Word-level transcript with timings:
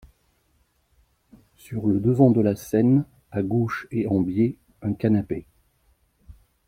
Sur 1.57 1.85
le 1.85 1.99
devant 1.99 2.31
de 2.31 2.41
la 2.41 2.55
scène, 2.55 3.05
à 3.29 3.43
gauche 3.43 3.85
et 3.91 4.07
en 4.07 4.19
biais, 4.19 4.57
un 4.81 4.93
canapé. 4.93 5.45